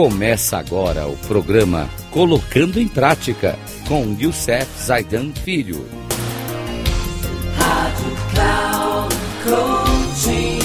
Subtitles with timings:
[0.00, 3.56] Começa agora o programa Colocando em Prática
[3.88, 5.78] com Youssef Zaidan Filho.
[7.56, 10.60] Rádio Cloud Coaching.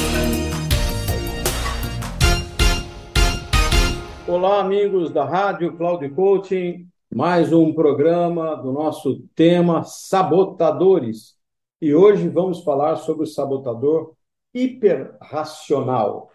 [4.27, 6.88] Olá, amigos da Rádio Cloud Coaching.
[7.12, 11.34] Mais um programa do nosso tema Sabotadores.
[11.81, 14.13] E hoje vamos falar sobre o sabotador
[14.54, 16.30] hiperracional.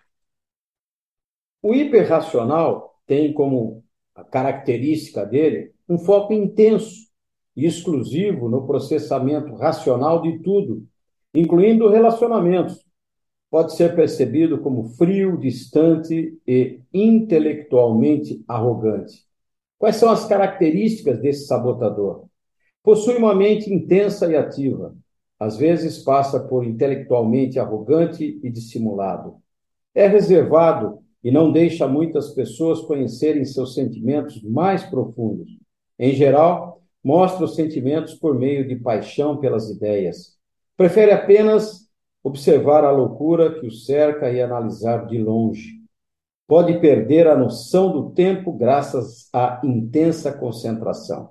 [1.62, 3.82] O hiperracional tem como
[4.30, 7.08] característica dele um foco intenso
[7.56, 10.86] e exclusivo no processamento racional de tudo,
[11.34, 12.86] incluindo relacionamentos.
[13.50, 19.26] Pode ser percebido como frio, distante e intelectualmente arrogante.
[19.78, 22.26] Quais são as características desse sabotador?
[22.82, 24.94] Possui uma mente intensa e ativa.
[25.38, 29.36] Às vezes passa por intelectualmente arrogante e dissimulado.
[29.94, 35.48] É reservado e não deixa muitas pessoas conhecerem seus sentimentos mais profundos.
[35.98, 40.36] Em geral, mostra os sentimentos por meio de paixão pelas ideias.
[40.76, 41.88] Prefere apenas
[42.22, 45.78] observar a loucura que o cerca e analisar de longe.
[46.46, 51.30] Pode perder a noção do tempo graças à intensa concentração.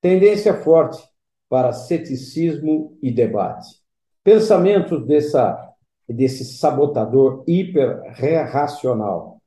[0.00, 1.02] Tendência forte
[1.48, 3.66] para ceticismo e debate.
[4.22, 5.73] Pensamentos dessa
[6.08, 9.40] desse sabotador hiper-racional.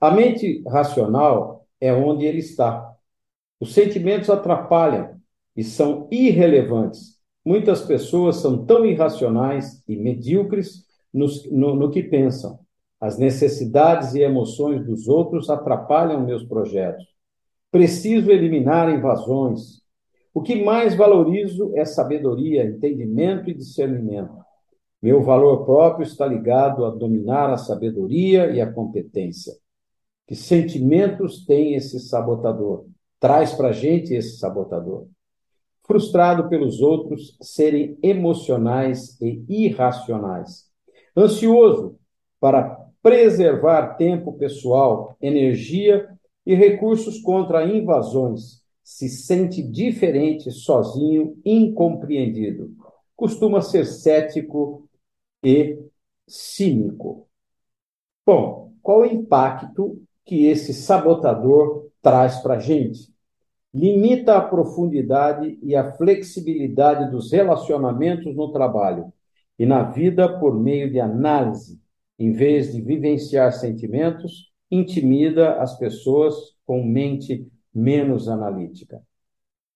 [0.00, 2.92] A mente racional é onde ele está.
[3.60, 5.16] Os sentimentos atrapalham
[5.56, 7.16] e são irrelevantes.
[7.44, 12.58] Muitas pessoas são tão irracionais e medíocres no, no, no que pensam.
[13.00, 17.04] As necessidades e emoções dos outros atrapalham meus projetos.
[17.70, 19.82] Preciso eliminar invasões.
[20.32, 24.45] O que mais valorizo é sabedoria, entendimento e discernimento.
[25.02, 29.52] Meu valor próprio está ligado a dominar a sabedoria e a competência.
[30.26, 32.86] Que sentimentos tem esse sabotador?
[33.20, 35.06] Traz para gente esse sabotador.
[35.86, 40.68] Frustrado pelos outros serem emocionais e irracionais.
[41.16, 41.96] Ansioso
[42.40, 46.08] para preservar tempo pessoal, energia
[46.44, 48.62] e recursos contra invasões.
[48.82, 52.70] Se sente diferente, sozinho, incompreendido.
[53.16, 54.88] Costuma ser cético
[55.42, 55.78] e
[56.28, 57.26] cínico.
[58.24, 63.14] Bom, qual o impacto que esse sabotador traz para a gente?
[63.72, 69.12] Limita a profundidade e a flexibilidade dos relacionamentos no trabalho
[69.58, 71.80] e na vida por meio de análise,
[72.18, 76.34] em vez de vivenciar sentimentos, intimida as pessoas
[76.64, 79.02] com mente menos analítica.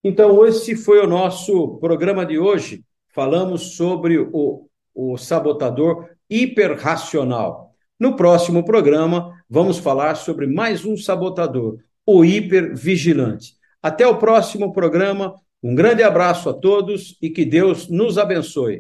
[0.03, 2.85] Então, esse foi o nosso programa de hoje.
[3.13, 7.75] Falamos sobre o o sabotador hiperracional.
[7.99, 13.55] No próximo programa, vamos falar sobre mais um sabotador, o hipervigilante.
[13.83, 15.35] Até o próximo programa.
[15.63, 18.79] Um grande abraço a todos e que Deus nos abençoe.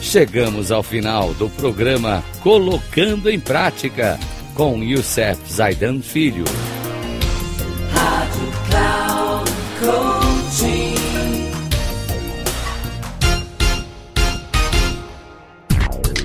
[0.00, 4.18] Chegamos ao final do programa Colocando em Prática
[4.54, 6.44] com Youssef Zaidan Filho.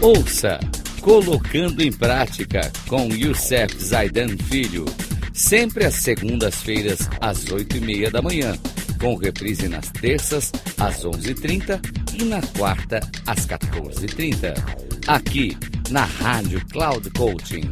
[0.01, 0.59] Ouça
[1.01, 4.85] Colocando em Prática com Youssef Zaidan Filho,
[5.33, 8.57] sempre às segundas-feiras às oito e meia da manhã,
[8.99, 11.81] com reprise nas terças às onze e trinta
[12.13, 14.53] e na quarta às quatorze e trinta,
[15.07, 15.57] aqui
[15.89, 17.71] na Rádio Cloud Coaching.